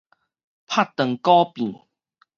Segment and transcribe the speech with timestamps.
[0.65, 1.79] 拍斷鼓柄